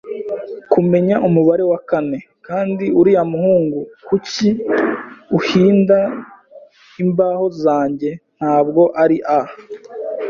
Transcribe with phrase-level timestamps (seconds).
[0.71, 4.49] kumenya umubare wa kane, kandi uriya muhungu, kuki,
[5.37, 5.99] uhinda
[7.03, 9.41] imbaho zanjye, ntabwo ari a